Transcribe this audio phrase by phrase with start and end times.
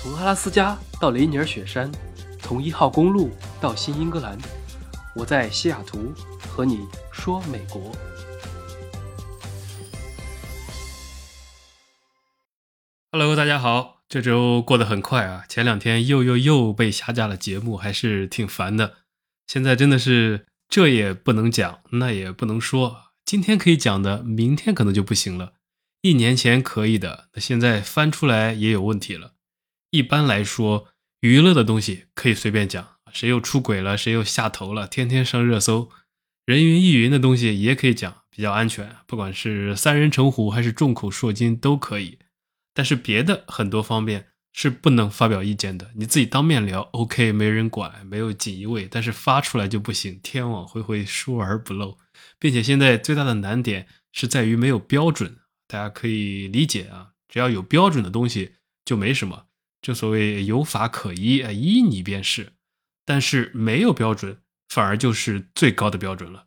[0.00, 1.90] 从阿拉斯加到雷尼尔雪山，
[2.38, 4.38] 从一号公路到新英格兰，
[5.16, 7.90] 我在西雅图和你说美国。
[13.10, 15.44] Hello，大家好，这周过得很快啊！
[15.48, 18.98] 前两天又又又被下架了节目，还是挺烦的。
[19.48, 22.98] 现在真的是这也不能讲，那也不能说。
[23.24, 25.54] 今天可以讲的，明天可能就不行了。
[26.02, 29.32] 一年前可以的，那现在翻出来也有问题了。
[29.90, 30.88] 一般来说，
[31.20, 35.90] 娱乐的东西可以随便讲，谁又出轨了，谁又下头了，天天上热搜。
[36.44, 42.18] 人云亦云的东西也可以讲，比较安全，不管是三人成虎还是众口铄金都可以。
[42.74, 45.90] 但是别的很多方面是不能发表意见的。
[45.96, 51.98] 你自己当面聊，OK，没人管，没有锦衣卫，但是发出来就不行，天网恢恢，疏而不漏。
[52.38, 57.10] 并且现在最大的难点是在于没有标准，大家可以理解啊。
[57.28, 58.52] 只要有标准的东西
[58.84, 59.47] 就没什么。
[59.80, 62.54] 正所谓有法可依，依你便是。
[63.04, 66.46] 但是没有标准，反而就是最高的标准了。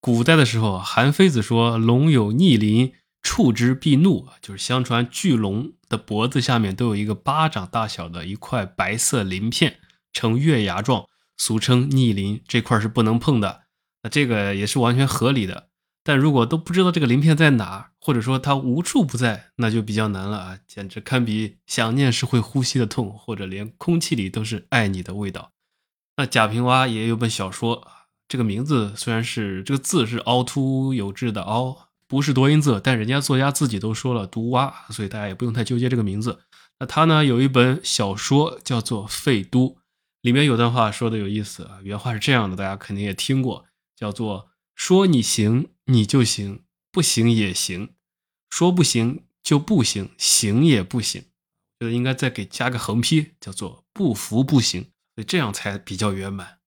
[0.00, 9.80] 古代的时候，韩非子说：“龙有逆鳞。”触之必怒，就是相传巨龙的脖子下面都有一个巴掌大小的一块白色鳞片，
[10.12, 11.06] 呈月牙状，
[11.36, 13.64] 俗称逆鳞，这块是不能碰的。
[14.04, 15.68] 那这个也是完全合理的。
[16.08, 25.52] 但如果都不知道这个鳞片在哪，或者说它无处不在，那就比较难了啊，简直堪比想念时会呼吸的痛，或者连空气里都是爱你的味道。
[26.16, 27.86] 那贾平凹也有本小说，
[28.26, 31.88] 这个名字虽然是这个字是凹凸有致的凹。
[32.06, 36.40] 不是多音字，但人家作家自己都说了读蛙，所以大家也不用太纠结这个名字。
[36.78, 39.66] 那他呢有一本小说叫做《废都》，
[40.22, 41.80] 里面有段话说的有意思啊。
[41.82, 44.48] 原话是这样的，大家肯定也听过，叫做
[44.78, 46.62] “说你行你就行，
[46.92, 47.88] 不行也行；
[48.48, 51.24] 说不行就不行，行也不行。”
[51.80, 54.82] 觉得应该再给加个横批，叫做“不服不行”，
[55.16, 56.58] 所以这样才比较圆满。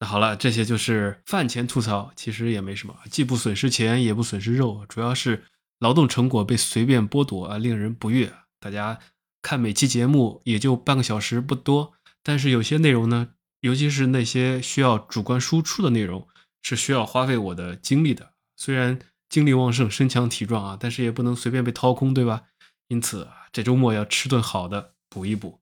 [0.00, 5.44] 那好了，这些就是饭前吐槽，其实也没什么，既不损失钱，也不损失肉，主要是
[5.78, 8.34] 劳动成果被随便剥夺啊，令人不悦。
[8.58, 8.98] 大家
[9.42, 11.94] 看每期节目也就半个小时，不多，
[12.24, 16.26] 但是有些内容呢，尤其是那些需要主观输出的内容，
[16.64, 18.32] 是需要花费我的精力的。
[18.56, 18.98] 虽然
[19.28, 22.42] 精力旺盛，身强体壮啊，但是也不能随便被掏空，对吧？
[22.88, 25.60] 因此这周末要吃顿好的，补一补。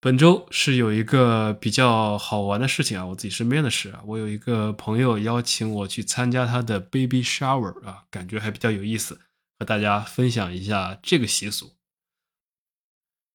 [0.00, 9.20] 本周是有一个比较好玩的事情啊，我自己身边的事啊，我有一个朋友邀请我去参加他的 baby shower 啊，感觉还比较有意思，
[9.58, 11.72] 和大家分享一下这个习俗。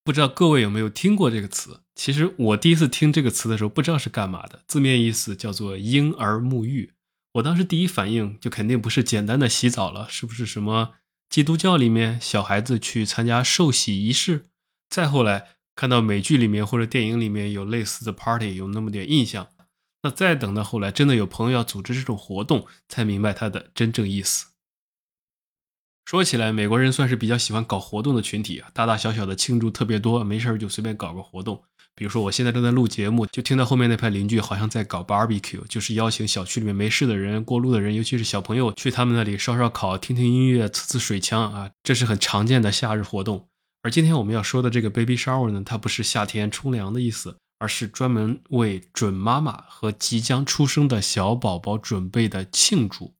[0.06, 1.80] 不知道各位有没有听过这个词？
[1.96, 6.92] 其实我第一次听这个词的时候，不知道是干嘛的，字面意思叫做婴儿沐浴。
[7.32, 10.92] 我当时第一反应就肯定不是简单的洗澡了，是不是什么
[11.28, 14.44] 基督教里面小孩子去参加受洗仪式？
[14.88, 15.48] 再后来。
[15.74, 19.46] 看到美剧里面或者电影里面有类似的 party，有那么点印象。
[20.02, 24.46] 那再等到后来，真的有朋友要组织这种活动，才明白它的真正意思。
[26.06, 31.60] 说起来，美国人算是比较喜欢搞活动的群体啊，大大小小的庆祝特别多，没事儿就随便搞个活动。
[31.96, 43.48] 比如说，我现在正在录节目，就听到后面那排邻居好像在搞 barbecue，就是邀请小区里面没事的人、过路的人，尤其是小朋友去他们那里烧烧烤、听听音乐、呲呲水枪啊，这是很常见的夏日活动。
[43.82, 53.15] 而今天我们要说的这个 baby shower 呢，它不是夏天冲凉的意思，而是专门为准妈妈和即将出生的小宝宝准备的庆祝。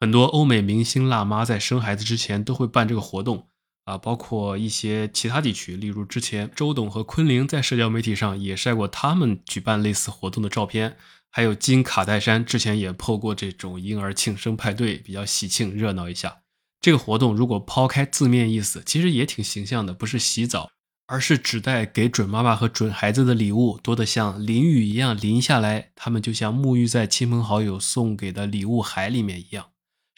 [0.00, 3.48] 很多欧美明星辣妈在生孩子之前都会办这个活动
[3.84, 10.96] 啊，包括一些其他地区，例如之前周董和昆凌在社交媒体上也晒过他们举办类似活动的照片，
[11.30, 16.38] 还有金卡戴珊之前也破过这种婴儿庆生派对，比较喜庆热闹一下。
[16.80, 20.70] 这个活动如果抛开字面意思，其实也挺形象的，不是洗澡，
[21.08, 29.66] 而是指代给准妈妈和准孩子的礼物多得像淋雨一样淋下来，他们就像沐浴在亲朋好友送给的礼物海里面一样，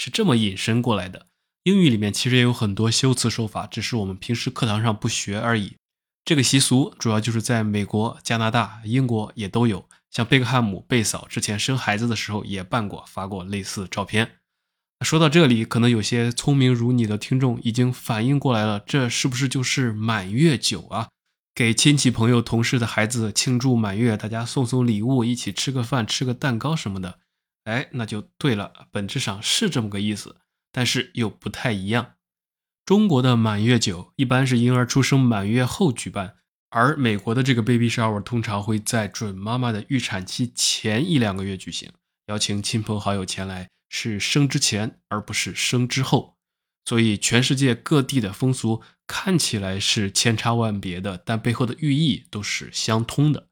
[0.05, 1.29] 是这么引申过来的。
[1.63, 5.77] 英语里面其实也有很多修辞手法，只是我们平时课堂上不学而已。
[6.25, 14.39] 这个习俗主要就是在美国、加拿大、英国也都有，像贝克汉姆贝嫂之前生孩子的时候也办过，发过类似照片。
[15.05, 21.07] 说到这里，可能有些聪明如你的听众已经反应过来了，这是不是就是满月酒啊？
[21.55, 27.21] 给亲戚朋友、同事的孩子庆祝满月，大家送送礼物，一起吃个饭、吃个蛋糕什么的。
[27.65, 30.37] 哎，那就对了，本质上是这么个意思，
[30.71, 32.15] 但是又不太一样。
[32.85, 36.37] 中国的满月酒一般是婴儿出生满月后举办，
[36.71, 41.91] 而美国的这个 baby shower 通常会在准妈妈的预产期前一两个月举行，
[42.27, 43.69] 邀请亲朋好友前来。
[43.95, 46.39] 是生之前，而不是生之后。
[46.87, 53.49] 所以全世界各地的风俗看起来是千差万别的，但背后的寓意都是相通的。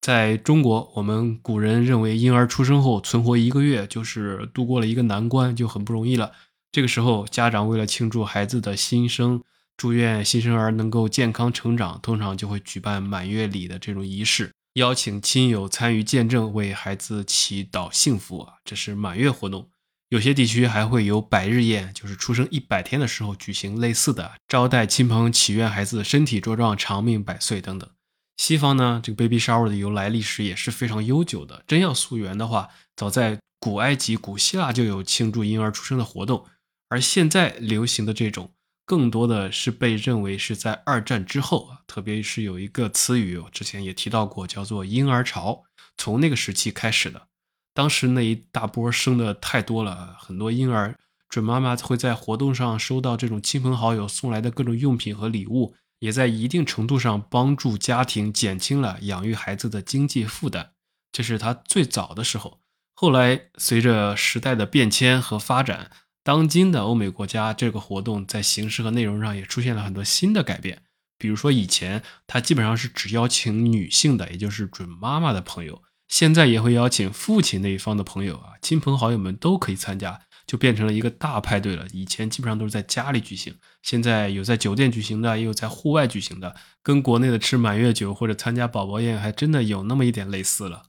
[0.00, 6.32] 在中国，我们古人认为婴儿出生后存活一个月就是度过了一个难关，就很不容易了。
[6.70, 9.42] 这个时候，家长为了庆祝孩子的新生，
[9.76, 19.68] 祝愿新生儿能够健康成长，通常就会举办满月礼的这种仪式，邀请亲友参与见证，为孩子祈祷幸福啊，这是满月活动。
[20.10, 27.90] 有些地区还会有百日宴，就是出生一百天的时候举行类似的，招待亲朋，祈愿孩子身体茁壮、长命百岁等等。
[28.38, 31.62] 西方呢，这个 baby shower 的由来历史也是非常悠久的。
[31.66, 36.46] 真要溯源的话，早在古埃及、古希腊就有庆祝婴儿出生的活动。
[36.88, 38.52] 而现在流行的这种，
[38.86, 45.64] 更多的是被认为是在二战之后啊，特别是有一个词语，我之前也提到过，叫做婴儿潮，
[45.96, 47.26] 从那个时期开始的。
[47.74, 50.96] 当时那一大波生的太多了，很多婴儿
[51.28, 55.74] 准妈妈会在活动上收到这种亲朋好友送来的各种用品和礼物。
[56.00, 60.70] 也在一定程度上帮助家庭减轻了养育孩子的经济负担，
[61.10, 62.60] 这是他最早的时候。
[62.94, 65.90] 后来随着时代的变迁和发展，
[66.24, 70.82] 当今的欧美国家这个活动在形式和内容上也出现了很多新的改变。
[71.16, 80.20] 比如说以前他基本上是只邀请女性的，也就是准妈妈的朋友，现在也会邀请父亲那一方的朋友啊，亲朋好友们都可以参加。
[80.48, 81.86] 就变成了一个大派对了。
[81.92, 90.84] 以前基本上都是在家里举行，现在有在酒店举行的，也有在户外举行的，跟国内的吃满月酒或者参加宝宝宴还真的有那么一点类似了。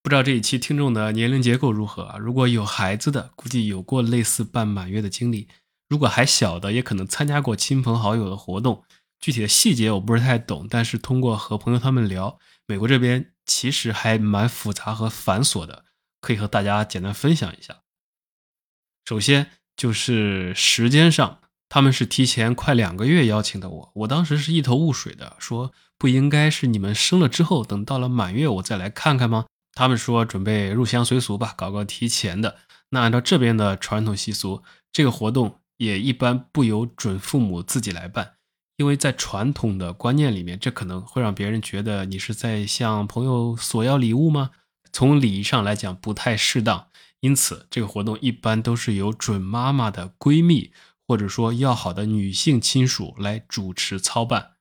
[0.00, 2.16] 不知道这一期听众的年龄结构如何啊？
[2.16, 5.48] 如果有孩子的，估计有过类似办满月的经历；
[5.88, 8.84] 如果还小的，也可能参加过亲朋好友的活动。
[9.20, 15.84] 具体的细节我不是太懂，但是通过和朋友他们聊，美国这边其实还蛮复杂和繁琐的，
[16.20, 17.80] 可以和大家简单分享一下。
[19.08, 21.38] 首先就是时间上，
[21.70, 29.46] 他们是提前快两个月邀请的我，我当时是一头雾水的，说不应该是你们生了之后，等到了满月我再来看看吗？
[29.72, 32.56] 他们说准备入乡随俗吧，搞个提前的。
[32.90, 34.62] 那按照这边的传统习俗，
[34.92, 38.34] 这个活动也一般不由准父母自己来办，
[38.76, 44.50] 因为在传统的观念里面，这可能会让别人觉得你是在向朋友索要礼物吗？
[44.92, 46.88] 从礼仪上来讲，不太适当。
[47.20, 50.72] 因此，这个活动一般都是由准妈妈的闺蜜
[51.06, 54.52] 或者说要好的女性亲属来主持操办，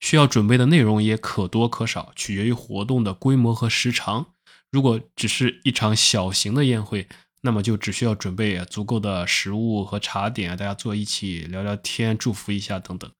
[0.00, 4.26] 需要准备的内容也可多可少，取决于活动的规模和时长。
[4.70, 7.06] 如果只是一场小型的宴会，
[7.42, 13.10] 那么就只需要准备足够的食物和茶点，大家坐一起聊聊天、祝福一下等等。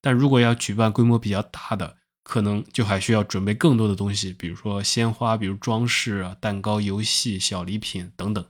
[0.00, 1.96] 但如果要举办规模比较大的，
[2.28, 8.44] 可能就还需要准备更多的东西，比如说鲜花，比如装饰啊、蛋糕、游戏、小礼品等等。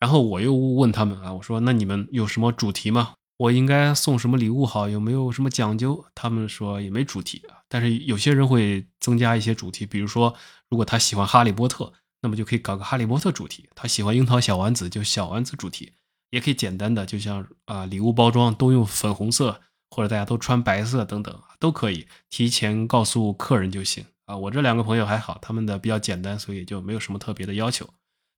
[0.00, 3.12] 然后我又问他们啊，我说那你们有什么主题吗？
[3.36, 4.88] 我应该送什么礼物好？
[4.88, 6.02] 有没有什么讲究？
[6.14, 10.34] 他们说也没主题啊，但是有些人会增加一些主题，比如说
[10.70, 11.92] 如果他喜欢哈利波特，
[12.22, 15.92] 那么就可以搞个哈利波特主题；他喜欢樱桃小丸子，就小丸子主题。
[16.30, 19.60] 也可以简单的，就像啊礼物包装都用粉红色。
[19.94, 24.36] 或者大家都穿白色等等都可以提前告诉客人就行啊。
[24.36, 27.88] 我这两个朋友还好，他们的比较简单，所以就没有什么特别的要求。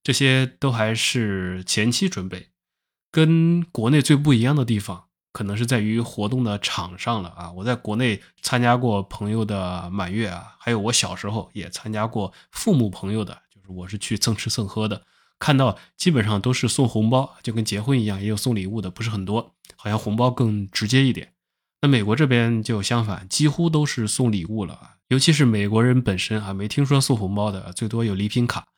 [0.03, 2.50] 这些都还是前期准备，
[3.11, 7.50] 跟国内最不一样的地方，可能是在于活动的场上了啊。
[7.53, 15.07] 我在国内参加过朋友的满月啊，还有我小时候也参加过父母朋友的，就是我是去蹭吃蹭喝的，
[15.38, 21.33] 看到基本上都是送红包，就跟结婚一样，也有送礼物的，不是很多，好像红包更直接一点。
[21.85, 28.69] 那美国这边就相反，几乎都是送礼物了，尤其是美国人本身啊，没听说送红包的，最多有礼品卡。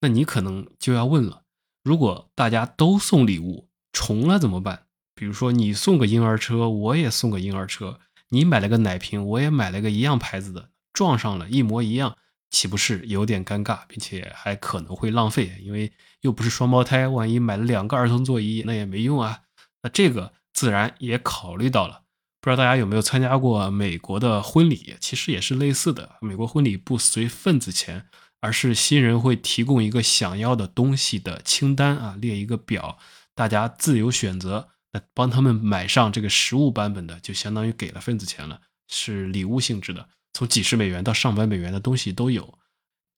[0.00, 1.42] 那你可能就要问了，
[1.84, 4.86] 如果大家都送礼物，重了怎么办？
[5.14, 12.16] 比如说你送个婴儿车，我也送个婴儿车；你买了个奶瓶，我也买了个一样牌子的，撞上了一模一样，
[12.50, 15.56] 岂不是有点尴尬，并且还可能会浪费？
[15.62, 15.92] 因为
[16.22, 19.42] 又不是双胞胎，万一买了两个儿童座椅，那也没用啊。
[19.84, 22.02] 那这个自然也考虑到了。
[22.46, 24.94] 不知道大家有没有参加过美国的婚礼？
[25.00, 26.10] 其实也是类似的。
[26.20, 28.06] 美国婚礼不随份子钱，
[28.40, 33.00] 而是新人会提供一个想要的东西的清单啊，列一个表，
[33.34, 34.68] 大家自由选择。
[34.92, 42.56] 那帮他们买上这个实物版本的，就相当于给了份子钱了，是礼物性质的，从几十美元到上百美元的东西都有。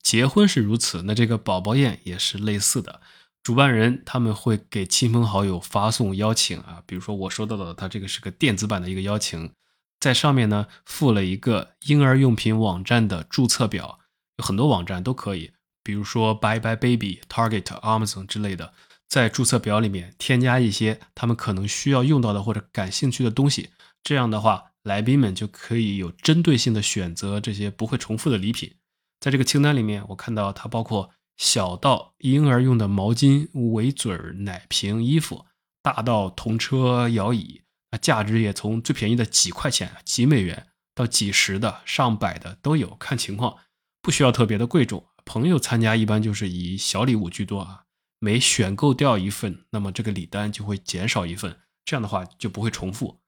[0.03, 3.03] 结婚是如此，那这个宝宝宴也是类似的。
[3.43, 9.51] 主办人他们会给亲朋好友发送邀请啊，比如说我收到的，他这个是个电子版的一个邀请，
[9.99, 13.99] 在上面呢附了一个婴儿用品网站的注册表，
[14.37, 15.53] 有很多网站都可以，
[15.83, 18.75] 比如说 Bye Bye Baby、Target、Amazon 之类的，
[19.09, 23.71] 在注册表里面添加一些他们可能需要用到的或者感兴趣的东西。
[24.05, 28.75] 这样的话，来宾们就可以有针对性的选择这些不会重复的礼品。
[29.21, 35.47] 在这个清单里面，我看到它包括小到婴儿用的毛巾、围嘴、奶瓶、衣服，
[35.81, 43.57] 大到童车、摇椅，那价值也从最便宜的几块钱、几美元到几十的、上百的都有，看情况，
[44.03, 45.07] 不需要特别的贵重。
[45.25, 47.85] 朋友参加一般就是以小礼物居多啊，
[48.19, 53.21] 每选购掉一份，那么这个礼单就会减少一份，这样的话就不会重复。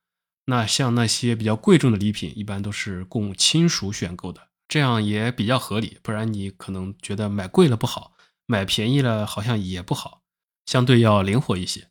[0.47, 4.49] 那像那些比较贵重的礼品，一般都是供亲属选购的。
[4.71, 8.13] 这样也比较合理，不然你可能觉得买贵了不好，
[8.45, 10.21] 买便宜了好像也不好，
[10.65, 11.89] 相对要灵活一些。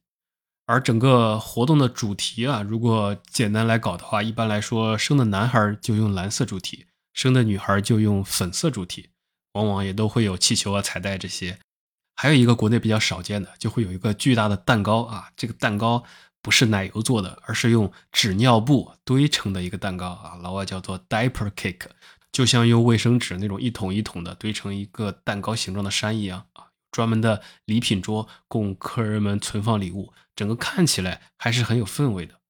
[0.64, 9.10] 而整个活动的主题啊，如果简单来搞的话，一般来说，生的男孩就用蓝色主题，生的女孩就用粉色主题，
[9.52, 11.58] 往往也都会有气球啊、彩带这些。
[12.16, 16.02] 还有一个国内比较少见的，就会有一个巨大的蛋糕啊，这个蛋糕
[16.40, 21.90] 不是奶油做的，而是用纸尿布堆成的一个蛋糕啊，老外叫做 diaper cake。
[22.32, 32.40] 就像用卫生纸那种一桶一桶的堆成一个蛋糕形状的山一样啊，专门的礼品桌供客人们存放礼物，整个看起来还是很有氛围的。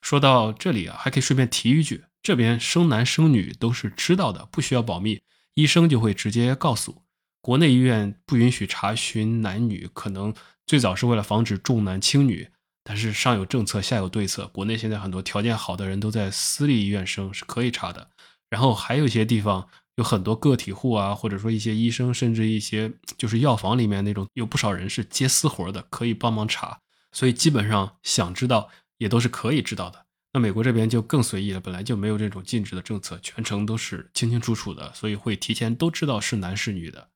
[0.00, 5.20] 说到这里啊，还可以顺便提一句，这边生男生女都是知道的，不需要保密，
[5.54, 7.02] 医生就会直接告诉。
[7.42, 10.32] 国内医院不允许查询男女，可能
[10.66, 12.48] 最早是为了防止重男轻女，
[12.84, 18.10] 但是上有政策下有对策，国内现在很多条件好的人都在私立医院生，是可以查的。
[18.50, 26.80] 然后还有一些地方有很多个体户啊，或者说一些医生，甚至一些就是药房里面那种有不少人是接私活的，可以帮忙查。
[27.12, 30.04] 所以基本上想知道也都是可以知道的。
[30.32, 37.08] 那美国这边就更随意了，本来就没有这种禁止的政策，全程都是清清楚楚的，所以会提前都知道是男是女的。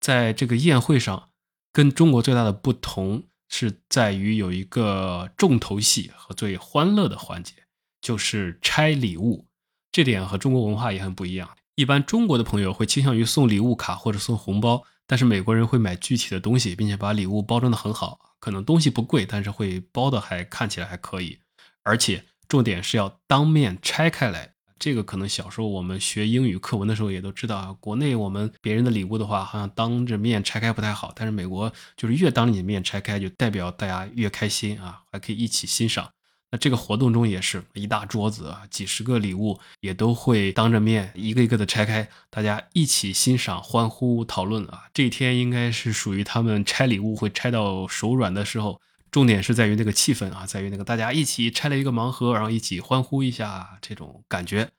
[0.00, 1.30] 在这个宴会上，
[1.72, 7.54] 跟中国最大的不同是在于有一个重头戏和最欢乐的环节，
[8.00, 9.46] 就是拆礼物。
[9.92, 11.50] 这点和中国文化也很不一样。
[11.74, 18.18] 一般中国的朋友会倾向于送礼物卡或者送红包，但是美国人会买具体的东西，并且把礼物包装的很好。
[18.38, 21.38] 可能东西不贵，但是会包的还看起来还可以。
[21.82, 24.54] 而且重点是要当面拆开来。
[24.78, 27.76] 这个可能小时候我们学英语课文的时候也都知道啊。
[27.80, 36.10] 国内我们别人的礼物的话，好像当着面拆开不太好，但是美国就是越当着你面拆开，就代表大家越开心啊，还可以一起欣赏。
[36.52, 44.88] 那这个活动中也是一大桌子啊，几十个礼物也都会当着面一个一个的拆开，大家一起欣赏、欢呼、讨论啊。
[44.92, 48.80] 这一天应该是属于他们拆礼物会拆到手软的时候，
[49.12, 54.70] 重点是在于那个气氛啊，在于那个大家一起拆了一个盲盒，然后一起欢呼一下这种感觉。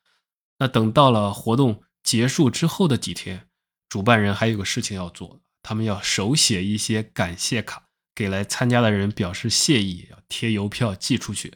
[0.59, 3.47] 那等到了活动结束之后的几天，
[3.87, 11.53] 主办人还有个事情要做，他们要手写一些感谢卡给来参加的人表示谢意，要贴邮票寄出去。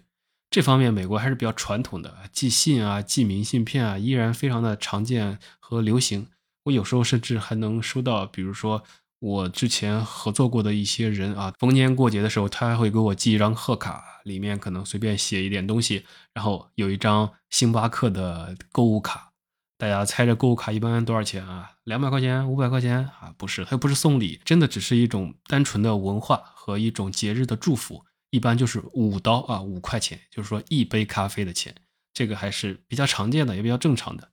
[0.56, 6.28] 这方面美国还是比较传统的，寄信啊、寄明信片啊，依然非常的常见和流行。
[6.64, 8.82] 我有时候甚至还能收到，比如说
[9.20, 19.34] 我之前合作过的一些人啊，逢年过节的时候，他还会给我寄一张贺卡，里面可能随便写一点东西，然后有一张星巴克的购物卡。
[19.78, 21.72] 大家猜这购物卡一般多少钱啊？
[21.84, 23.34] 两百块钱、五百块钱啊？
[23.38, 28.06] 不是，它又不是送礼，真的只是一种单纯的文化和一种节日的祝福。
[28.36, 31.74] 一般就是五刀啊，五块钱，就是说一杯咖啡的钱，
[32.13, 34.32] 这个还是比较常见的，也比较正常的。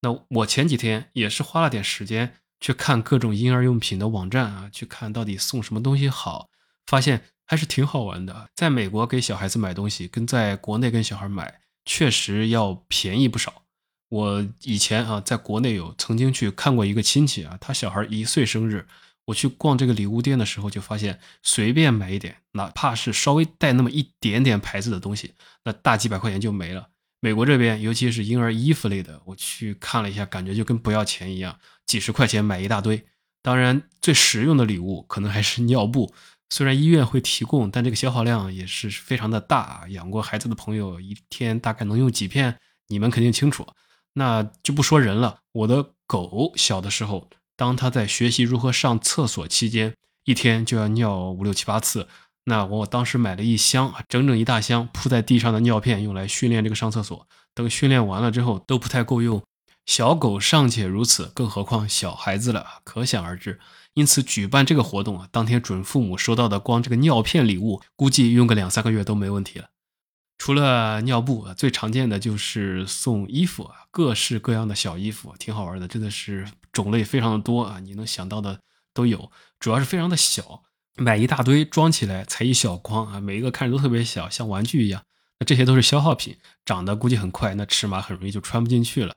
[0.00, 6.48] 那我前几天也是花了点时间去看各种婴儿用品的网站啊，去看到底送什么东西好，
[6.86, 8.48] 发现还是挺好玩的。
[8.54, 13.64] 在美国给小孩子买东西，跟在国内跟小孩买确实要便宜不少。
[14.08, 18.86] 我以前啊，在国内有曾经去看过一个亲戚啊，他小孩一岁生日。
[19.26, 26.88] 我去逛这个礼物店的时候，就发现随便买一点，哪怕是稍微带那么一点点牌子的东西，那大几百块钱就没了。
[27.20, 33.06] 美国这边，尤其是婴儿衣服类的，我去看了一下，感觉就跟不要钱一样，几十块钱买一大堆。
[33.40, 36.14] 当然，最实用的礼物可能还是尿布，
[36.50, 39.86] 虽然医院会提供，但这个消耗量也是非常的大。
[39.88, 43.66] 养过孩子的朋友，一天大概能用几片，你们肯定清楚。
[44.12, 47.30] 那就不说人了，我的狗小的时候。
[47.56, 49.94] 当他在学习如何上厕所期间，
[50.24, 52.08] 一天就要尿五六七八次。
[52.44, 57.26] 那我当时买了一箱，整整一大箱铺在地上的尿片，用来训练这个上厕所。
[57.54, 59.42] 等训练完了之后，都不太够用。
[59.86, 63.60] 小狗尚且如此，更何况小孩子了，可想而知。
[63.94, 69.68] 因此，举办这个活动啊，当天准父母收到的光这个尿片礼物，估计用个两三个月都没问题了。
[70.36, 78.60] 除了尿布，最常见的就是送衣服啊，各式各样的小衣服，挺好玩的，真的是种类非常的多啊，你能想到的
[78.92, 80.64] 都有，主要是非常的小。
[80.96, 85.02] 买一大堆装起来才一小筐啊，每一个看着都特别小，像玩具一样。
[85.40, 89.14] 那这些都是消耗品，长得估计很快，那尺码很容易就穿不进去了。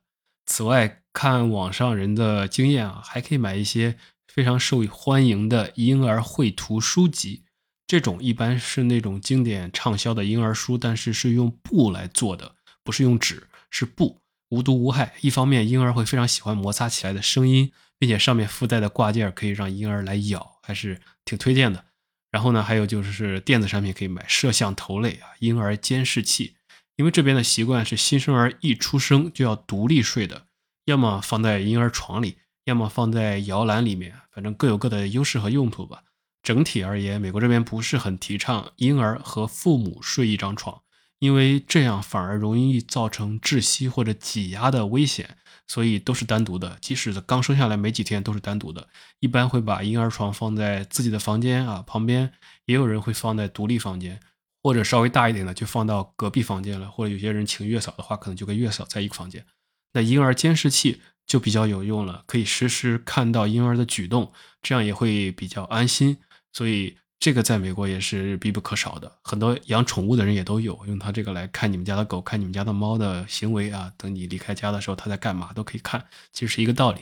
[0.48, 3.98] 此外，看网上人的经验啊，还可以买一些
[4.28, 7.44] 非常受欢迎的婴儿绘图书籍。
[7.86, 15.14] 这种一般是那种经典畅销的婴儿书，但是是用布来做的，不是用纸，是布，无毒无害。
[15.22, 21.86] 一方面，婴儿会非常喜欢摩擦起来的声音，并且上面附带的挂件可以让婴儿来咬，还是挺推荐的。
[22.30, 26.56] 然后呢，还有就是电子产品可以买摄像头类啊，婴儿监视器，
[26.98, 30.48] 因为这边的习惯是新生儿一出生就要独立睡的，
[30.86, 36.04] 要么放在婴儿床里，要么放在摇篮里面，反正各有各的优势和用途吧。
[36.44, 40.82] 整体而言，美国这边不是很提倡婴儿和父母睡一张床，
[41.20, 46.78] 因为这样反而容易造成窒息或者挤压的危险，所以都是单独的。
[46.82, 48.88] 即使刚生下来没几天，都是单独的。
[49.20, 52.32] 一般会把婴儿床放在自己的房间啊旁边，
[52.66, 54.20] 也有人会放在独立房间，
[54.62, 59.46] 或者稍微大一点的就放到隔壁房间了，或者有些人请月嫂的话，可能就跟月嫂在一个房间。
[59.94, 64.32] 那婴儿监视器就比较有用了，可以实时看到婴儿的举动，
[64.62, 66.18] 这样也会比较安心。
[66.54, 73.92] 所以这个在美国也是必不可少的，很多养宠物的人也都有用它这个来看你们家的狗、看你们家的猫的行为啊。
[73.98, 77.02] 等你离开家的时候，它在干嘛都可以看，其实是一个道理。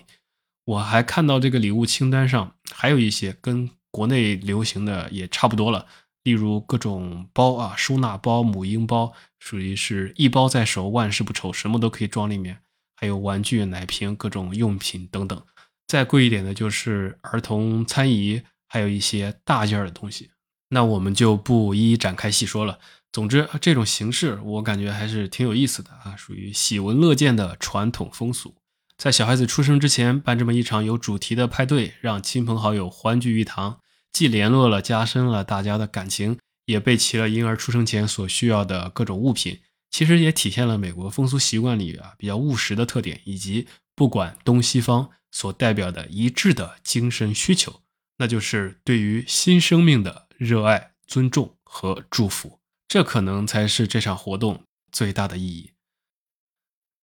[0.64, 5.86] 我还看到这个礼物清单上还有一些跟国内流行的也差不多了，
[6.24, 12.60] 例如各种包啊，收纳包、母婴包，属于是一包在手，万事不愁，什么都可以装里面。
[12.96, 15.40] 还有玩具、奶瓶、各种用品等等。
[15.86, 18.42] 再贵一点的就是儿童餐椅。
[18.76, 20.32] 还有一些大件儿的东西，
[20.68, 22.78] 那我们就不一一展开细说了。
[23.10, 28.56] 总之，这种形式我感觉还是挺有意思的啊，属于喜闻乐见的传统风俗。
[28.98, 33.80] 在小孩子出生之前办这么一场有主题的派对，让亲朋好友欢聚一堂，
[34.12, 39.62] 既联络了、加深了大家的感情，也备齐了婴儿出生前所需要的各种物品。
[39.90, 47.80] 其实也体现了美国风俗习惯里啊比较务实的特点，以及不管东西方所代表的一致的精神需求。
[48.18, 55.72] 那就是对于新生命的热爱、尊重和祝福，这可能才是这场活动最大的意义。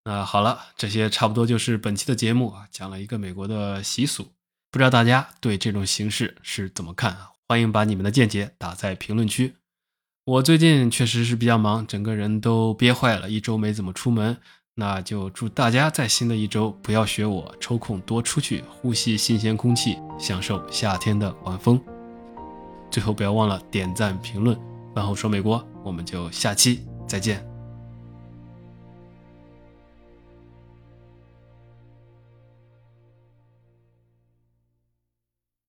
[0.05, 4.33] 那好了，这些差不多就是本期的节目啊，讲了一个美国的习俗，
[4.71, 7.33] 不知道大家对这种形式是怎么看啊？
[7.47, 9.55] 欢迎把你们的见解打在评论区。
[10.25, 14.39] 我最近确实是比较忙，整个人都憋坏了，一周没怎么出门。
[14.81, 21.81] 那就祝大家在新的一周不要学我，抽空多出去呼吸新鲜空气，享受夏天的晚风。
[22.89, 24.57] 最后不要忘了点赞评论，
[24.95, 27.48] 饭后说美国，我们就下期再见。